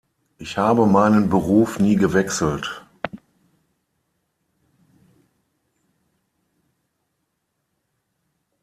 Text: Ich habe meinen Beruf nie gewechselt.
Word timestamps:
Ich 0.39 0.57
habe 0.57 0.87
meinen 0.87 1.29
Beruf 1.29 1.77
nie 1.77 1.95
gewechselt. 1.95 2.83